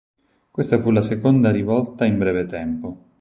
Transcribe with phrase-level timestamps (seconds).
[0.49, 3.09] Questa fu la seconda rivolta in breve tempo.